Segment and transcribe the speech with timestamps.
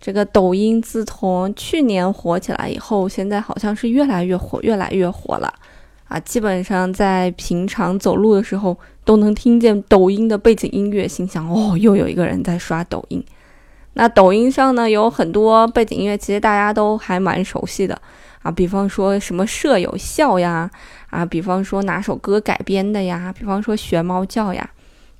[0.00, 5.52] 这个抖音自从去年火起来以后，现在好像是越来越火，越来越火了
[6.06, 6.20] 啊！
[6.20, 13.22] 基本上在平常走路的时候都能听见抖音的背景音乐，心想哦，又有一个人在刷抖音。
[13.94, 18.00] 那抖音上呢有很多背景音乐，其实大家都还蛮熟悉的
[18.42, 20.70] 啊，比方说什么舍友笑呀，
[21.10, 24.70] 啊，比方说哪首歌改编的呀，比方说学猫叫呀。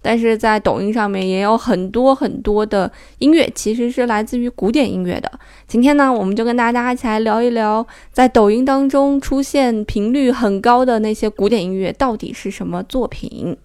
[0.01, 5.31] 但是在抖音上面也有很多很多的音乐，其实是来自于古典音乐的。
[5.67, 13.57] 今天呢，我们就跟大家一起来聊一聊，在抖音当中出现频率很高的那些古典音乐到底是什么作品。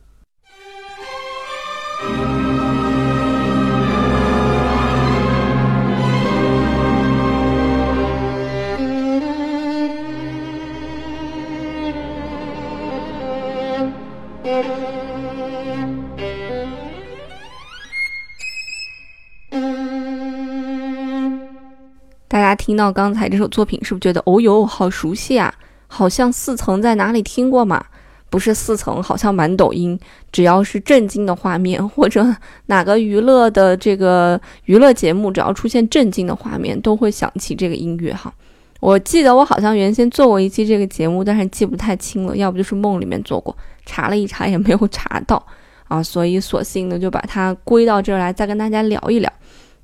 [22.63, 25.53] 听到刚才这首作品，是不是觉得哦哟，好熟悉啊？
[25.87, 27.83] 好像四层在哪里听过嘛？
[28.29, 29.99] 不是四层，好像满抖音，
[30.31, 32.25] 只要是震惊的画面，或者
[32.67, 38.33] 哪个娱乐的这个娱乐节目，只要出现震惊的画面，都会想起这个音乐哈。
[38.79, 43.53] 我记得我好像原先做过一期这个节目，但是记不太清了，要不就是梦里面做过，
[43.85, 45.45] 查了一查也没有查到
[45.89, 49.29] 啊，所以索性呢就把它归到这儿来，再跟大家聊一聊。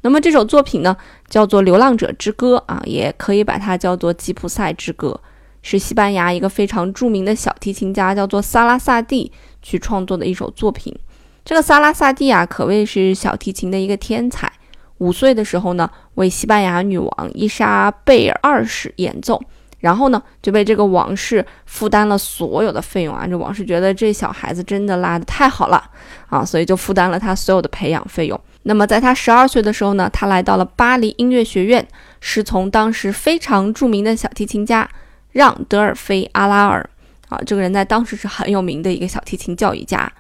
[0.02, 0.96] 那么这首作品呢，
[1.28, 5.20] 叫做《流浪者之歌》啊，也可以把它叫做《吉普赛之歌》，
[5.62, 10.98] 是西班牙一个非常著名的小提琴家叫做萨拉萨蒂去创作的一首作品。
[11.44, 14.52] 这个萨拉萨蒂啊，可谓是小提琴的一个天才。
[15.00, 19.42] 五岁的时候呢，为西班牙女王伊莎贝尔二世演奏，
[19.80, 23.26] 然后呢，就被这个王室负担了所有的费用啊。
[23.26, 25.84] 这王室觉得这小孩子真的拉得太好了
[26.28, 28.40] 啊，所以就负担了他所有的培养费用。
[28.64, 31.88] 那么，在他十二岁的时候呢，他来到了巴黎音乐学院，
[32.20, 34.88] 师从当时非常著名的小提琴家
[35.32, 36.88] 让·德尔菲·阿拉尔。
[37.30, 40.12] 啊，这个人在当时是很有名的一个小提琴教育家。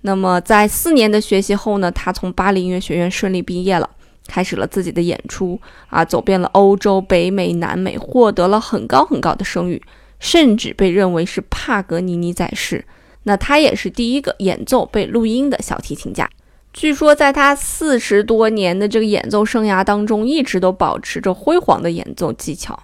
[0.00, 3.88] 那么，在四年的学习后呢，他从巴黎音乐学院顺利毕业了，
[4.26, 5.58] 开始了自己的演出。
[5.88, 9.80] 啊，走遍了欧洲、北美、南美，获得了很高很高的声誉，
[10.18, 12.84] 甚至被认为是帕格尼尼在世。
[13.22, 16.28] 那他也是第一个演奏被录音的小提琴家。
[16.74, 22.76] 据说，在他四十多年的这个演奏生涯当中，一直都保持着辉煌的演奏技巧，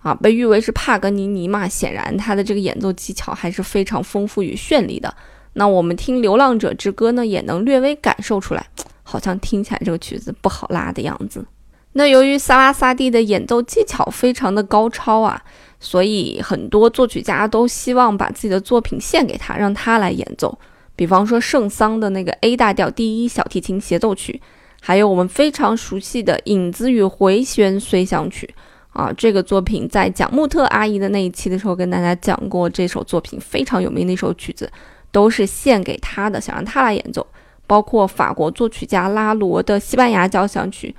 [0.00, 1.68] 啊，被誉为是帕格尼尼嘛。
[1.68, 5.14] 显然，他的这个演奏技巧还是非常丰富与绚丽的。
[5.52, 8.66] 那我们听《流浪者之歌》呢，也能略微感受出来，
[9.04, 11.46] 好像听起来这个曲子不好拉的样子。
[11.92, 15.40] 那由于萨拉萨蒂的演奏技巧非常的高超啊，
[15.78, 20.58] 所以很多作曲家都希望把自己的作品献给他，让他来演奏。
[20.96, 24.40] 比方说圣桑的那个 A 大调第一小提琴协奏曲，
[24.80, 28.52] 还有我们非常熟悉的影子与回旋随想曲
[28.90, 34.70] 啊，这个作品在讲穆特阿姨的那一期的时候跟大家讲过，这首作品非常有名的一首曲子，
[35.12, 37.26] 都是献给他的，想让他来演奏。
[37.66, 40.94] 包括法国作曲家拉罗的西班牙交响曲，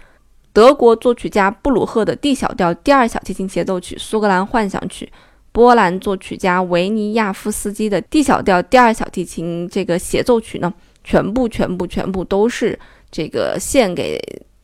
[0.54, 5.10] 德国作曲家布鲁赫的 D 小调第二小提琴协奏曲，苏格兰幻想曲。
[5.58, 10.72] 波兰作曲家维尼亚夫斯基的 D 小调第二小提琴这个协奏曲呢，
[11.04, 12.78] 全部、全部、全部都是
[13.10, 14.22] 这个献给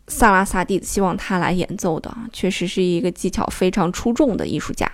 [0.08, 2.16] 萨拉萨蒂，希望他来演奏的。
[2.32, 4.88] 确实是一个技巧非常出众的艺术家。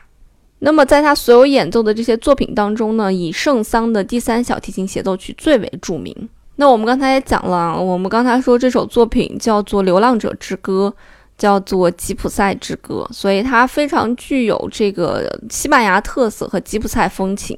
[0.59, 6.15] 那么，在他所有演奏的这些作品当中呢，以圣桑的第三小提琴协奏曲最为著名。
[6.55, 10.93] 那我们刚才也讲了，我们刚才说这首作品叫做《流浪者之歌》。
[11.39, 17.57] 叫做吉普赛之歌，所以它非常具有这个西班牙特色和吉普赛风情，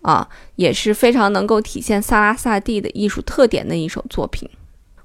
[0.00, 0.26] 啊，
[0.56, 4.48] 也是非常能够体现萨拉萨蒂的艺术特点的一首作品。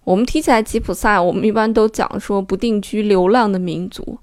[0.05, 4.17] 我们提起来吉普赛，我们一般都讲说不定居流浪的民族，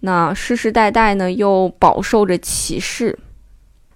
[0.00, 3.18] 那世世代代呢又饱受着歧视，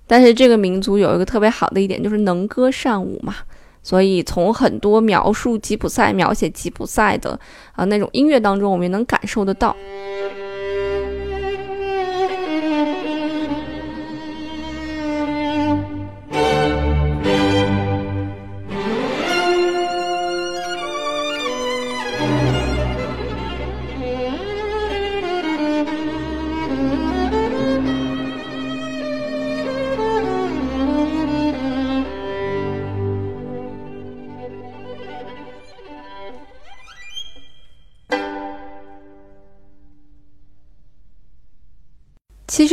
[0.07, 3.37] 但是这个民族有一个特别好的一点，就是能歌善舞嘛。
[3.83, 7.39] 所以，从很多描述吉普赛、描写吉普赛的
[7.73, 9.75] 啊那种音乐当中，我们也能感受得到。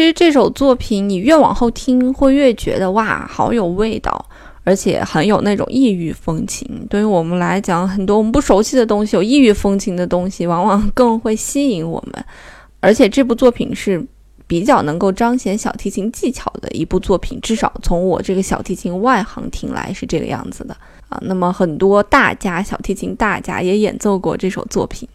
[0.08, 4.26] 实这首作品，你越往后听，会越觉得哇，好有味道，
[4.64, 6.68] 而且很有那种异域风情。
[6.90, 12.26] 对于我们来讲，很多我们不熟悉的东西，有异域风情的东西，往往更会吸引我们。
[12.80, 14.04] 而且这部作品是
[14.46, 20.76] 比较能够彰显小提琴技巧的一部作品，至少从我这个小提琴外行听来是这个样子的
[21.10, 21.20] 啊。
[21.22, 25.08] 那么很多大家小提琴大家也演奏过这首作品。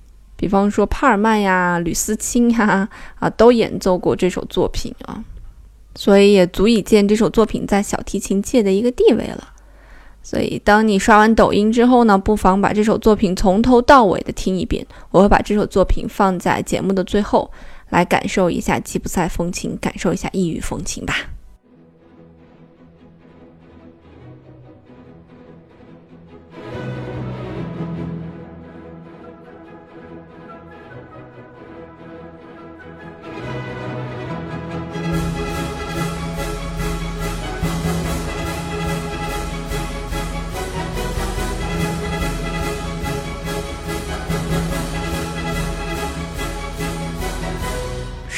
[0.42, 2.88] 比方说帕尔曼呀、吕思清呀，
[3.20, 5.22] 啊，都演奏过这首作品啊，
[5.94, 9.52] 所以也足以见这首作品在小提琴界的一个地位了。
[10.20, 14.84] 所以，当你刷完抖音之后呢，不妨把这首作品从头到尾的听一遍。
[15.12, 17.48] 我会把这首作品放在节目的最后，
[17.90, 21.14] 来感受一下吉普赛风情，感受一下异域风情吧。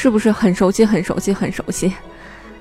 [0.05, 0.85] 是不是很熟悉？
[0.85, 1.91] 很熟悉，很熟悉。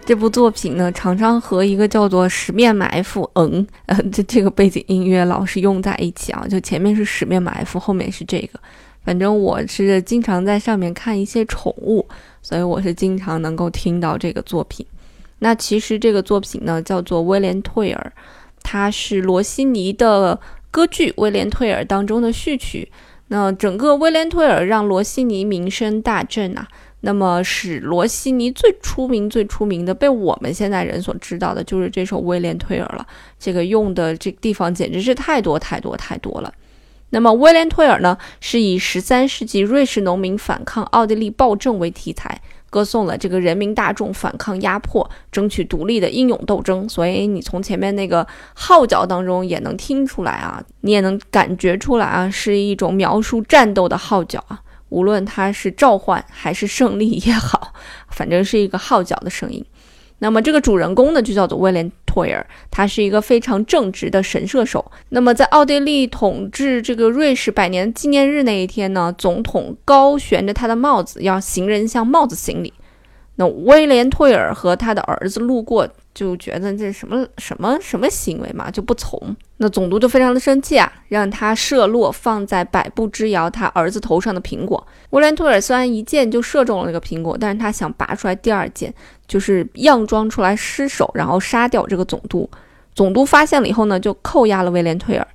[0.02, 6.46] 这部作品呢，常常和一个叫做《十面埋伏》嗯，呃，这这个背景音乐老是用在一起啊。
[6.48, 8.58] 就前面是《十面埋伏》，后面是这个。
[9.04, 12.08] 反正我是经常在上面看一些宠物，
[12.40, 14.86] 所以我是经常能够听到这个作品。
[15.40, 18.12] 那其实这个作品呢，叫做《威廉·退尔》，
[18.62, 22.90] 它是罗西尼的歌剧《威廉·退尔》当中的序曲。
[23.28, 26.66] 那整个《威廉·退尔》让罗西尼名声大振啊。
[27.06, 33.06] 那么，使罗西尼最出名、最出名的，被我们现在人所知道的，就是这首《威廉·退尔》了。
[33.38, 36.50] 这个用的这地方简直是太多、太多、太多了。
[37.10, 42.40] 那么，《威廉·退尔》呢，是以十三世纪瑞士农民反抗奥地利暴政为题材，
[42.70, 46.88] 歌颂了这个人民大众反抗压迫、争取独立的英勇斗争。
[46.88, 54.62] 所以，你从前面那个号角当中也能听出来啊，你也能感觉出来啊，是一种描述战斗的号角啊。
[54.94, 57.74] 无论它是召唤还是胜利也好，
[58.10, 59.64] 反正是一个号角的声音。
[60.20, 64.92] 那么这个主人公呢，就叫做威廉·托尔，他是一个非常正直的神射手。
[65.08, 72.72] 那么在奥地利统治这个瑞士百年纪念日那一天呢，总统高悬着他的帽子，要行人向帽子行礼。
[73.36, 79.18] 那威廉·退尔和他的儿子路过，就觉得这什么什么什么行为嘛，就不从。
[79.56, 84.86] 那总督就非常的生气啊，让他射落放在百步之遥他儿子头上的苹果。
[85.10, 88.94] 威廉·退尔虽然一箭就射中了那个苹果，但是他想拔出来第二箭，
[89.26, 92.48] 就是佯装出来失手，然后杀掉这个总督。
[92.94, 95.26] 总督发现了以后呢，就扣押了威廉·退尔。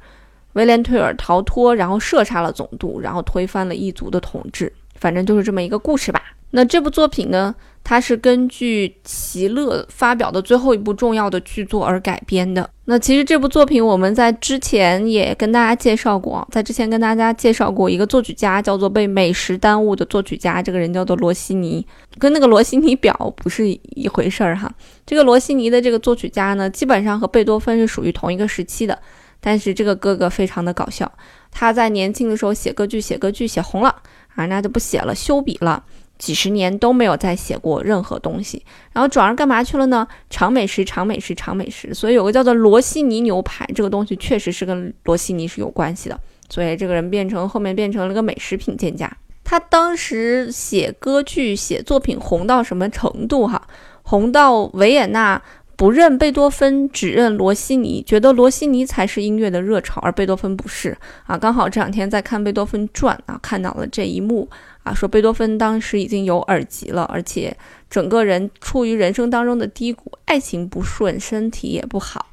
[0.54, 4.72] 威廉·退尔逃脱，然后射杀了总督，然后推翻了异族的统治。
[4.95, 6.22] 反正就是这么一个故事吧。
[6.51, 7.56] 那这部作品呢？
[7.81, 12.69] 它是根据齐勒发表的最后一部重要的剧作而改编的。
[12.86, 20.62] 那其实这部作品我们在之前也跟大家介绍过，在之前跟大家介绍过一个作曲家，叫做被美食耽误的作曲家。
[20.62, 21.84] 这个人叫做罗西尼，
[22.19, 24.72] 跟那个罗西尼表不是一回事儿哈。
[25.04, 29.00] 这个罗西尼的这个作曲家呢，基本上和贝多芬是属于同一个时期的。
[29.42, 31.12] 但是这个哥哥非常的搞笑，
[31.50, 33.95] 他在年轻的时候写歌剧，写歌剧写红了
[34.35, 35.83] 啊，那就不写了，休笔了。
[36.19, 40.07] 几十年都没有再写过任何东西，然后转而干嘛去了呢？
[40.30, 41.94] 尝美食，尝美食，尝美食。
[41.94, 46.19] 所以有个叫做罗西尼牛排这个东西，确实是跟罗西尼是有关系的。
[46.49, 49.11] 所以这个人变成后面变成了个美食品鉴家。
[49.44, 53.47] 他当时写歌剧、写作品红到什么程度？
[53.47, 53.66] 哈，
[54.04, 55.42] 红到维也纳。
[55.76, 61.38] 不认贝多芬，只认罗西尼，觉得罗西尼才是音乐的热潮，而贝多芬不是啊。
[61.38, 64.49] 刚好这两天在看《贝多芬传》啊，看到了这一幕
[64.83, 67.56] 啊，说贝多芬当时已经有耳疾了，而且
[67.90, 72.26] 整个人处于人生当中的低谷，爱情不顺，身体也不好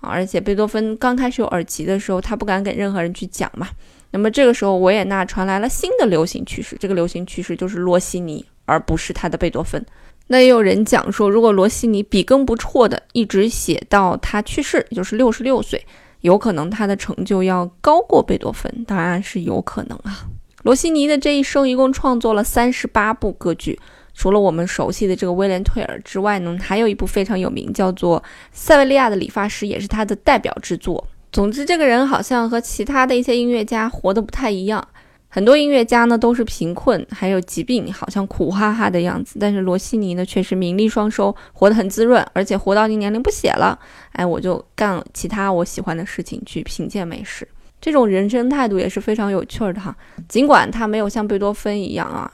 [0.00, 0.10] 啊。
[0.10, 3.68] 而且贝多芬刚开始有耳疾的时候，他不敢给任何人去讲嘛。
[4.12, 9.84] 那么这个时候，维也纳传来了新的流行趋势，这个流行趋势就是罗西尼，而不是他的贝多芬。
[10.28, 15.84] 那也有人讲说，如果罗西尼笔耕不辍的一直写到他去世，也就是六十六岁，
[16.20, 20.28] 有可能他的成就要高过贝多芬，当然是有可能啊。
[20.66, 23.78] 罗西尼的这一生一共创作了三十八部歌剧，
[24.14, 28.20] 除了我们熟悉的这个威廉·退尔之外呢，还有一部非常有名，叫做
[28.50, 31.06] 《塞维利亚的理发师》，也是他的代表之作。
[31.30, 34.84] 总之，这个人好像和其他的一些音乐家活得不太一样。
[35.28, 39.36] 很多音乐家呢都是贫困，还有疾病，好像苦哈哈的样子。
[39.38, 43.78] 但是罗西尼呢却是名利双收，活得很滋润，而且活到你年龄不写了，
[44.10, 47.46] 哎，我就干其他我喜欢的事情，去品鉴美食。
[47.86, 49.94] 这种人生态度也是非常有趣的哈。
[50.28, 52.28] 尽管他没有像贝多芬一样啊，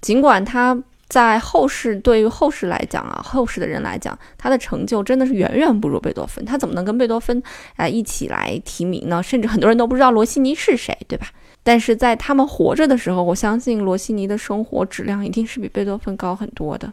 [0.00, 0.76] 尽管他
[1.06, 6.44] 在后世，对于后世来讲啊，后世的人来讲，他的成就真的是远远不如贝多芬。
[6.44, 7.40] 他怎么能跟贝多芬
[7.76, 9.22] 啊一起来提名呢？
[9.22, 11.28] 甚至很多人都不知道罗西尼是谁，对吧？
[11.62, 16.92] 但是在他们活着的时候，我相信罗西尼的生活质量一定是比贝多芬高很多的。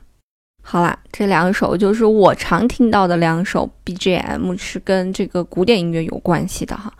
[0.61, 6.93] 好啦，这两首就是我常听到的两首 BGM，是跟这个古典音乐有关系的哈。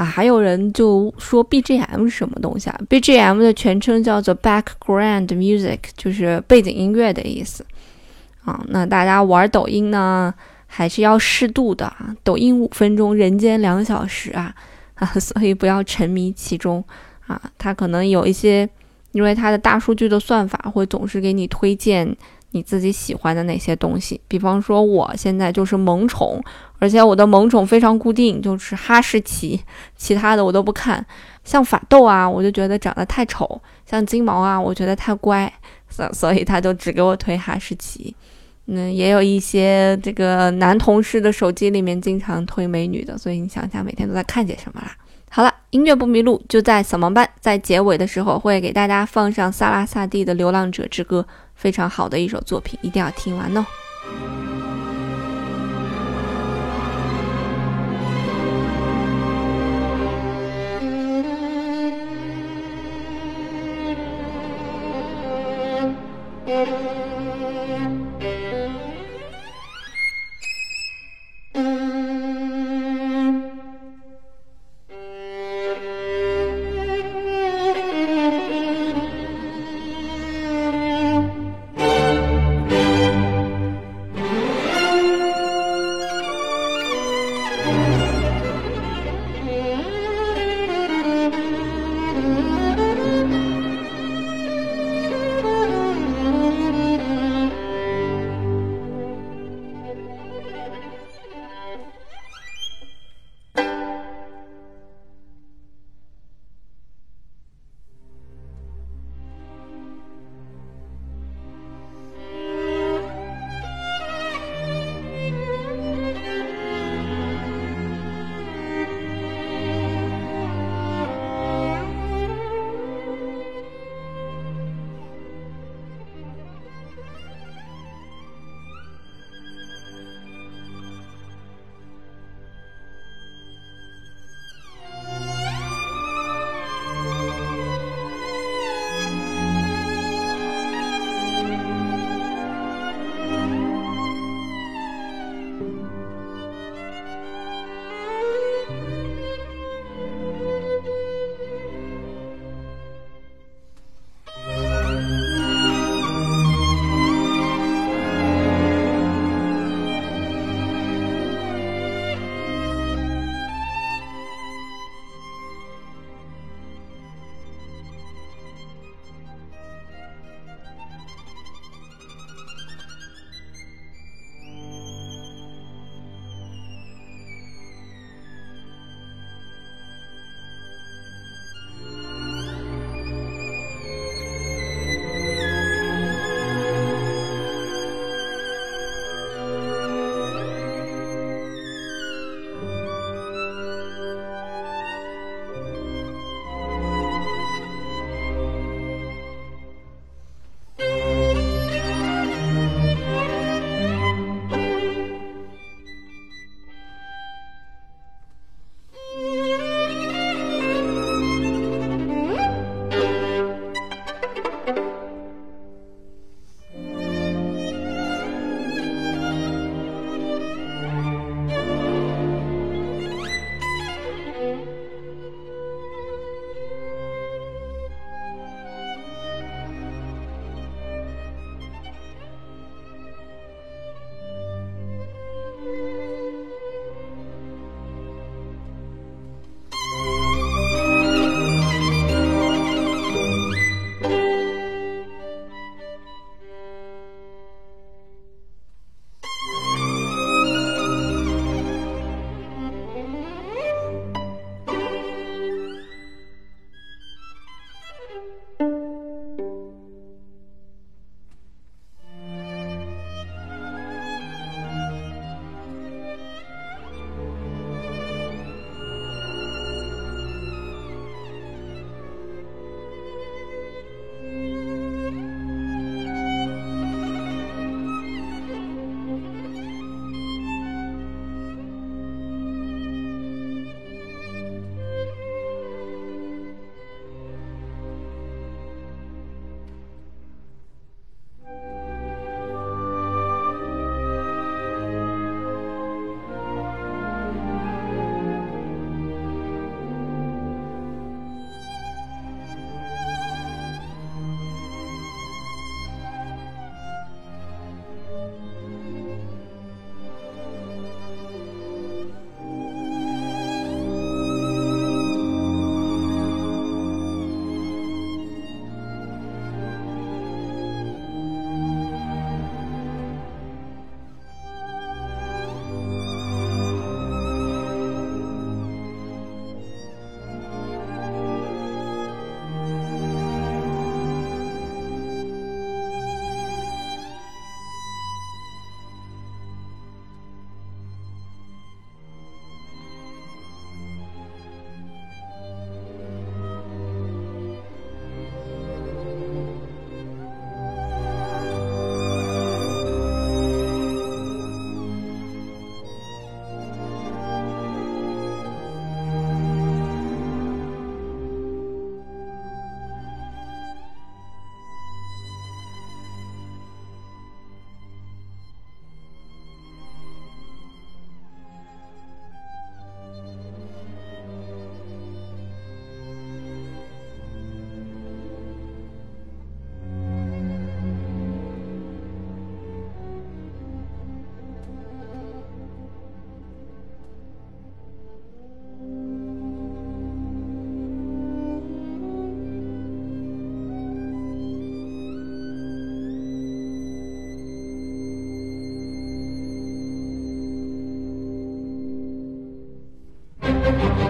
[0.00, 7.62] 啊，还有人就说 BGM 是什么东西啊？BGM 的全称叫做 Background Music，就是背景音乐的意思。
[8.46, 10.32] 啊，那大家玩抖音呢，
[10.66, 12.16] 还是要适度的啊。
[12.24, 14.54] 抖音五分钟，人间两小时啊
[14.96, 16.82] 啊，所以不要沉迷其中
[17.26, 17.38] 啊。
[17.58, 18.66] 它可能有一些，
[19.12, 22.16] 因为它的大数据的算法会总是给你推荐。
[22.52, 26.42] 你自己喜欢的那些东西，比方说我现在就是萌宠，
[26.78, 29.60] 而且我的萌宠非常固定，就是哈士奇，
[29.96, 31.04] 其他的我都不看。
[31.44, 33.46] 像法斗啊，我就觉得长得太丑；
[33.86, 35.52] 像金毛啊，我觉得太乖，
[35.88, 38.14] 所所以他就只给我推哈士奇。
[38.66, 44.94] 嗯，也有一些这个男同事的手机里面经常推美女的，所以你想想每天都在看些什么啦？
[45.32, 53.64] 好了音乐不迷路就在扫盲班在结尾的时候会给大家放上萨拉萨蒂的流浪者之歌非常好的一首作品一定要听完哦。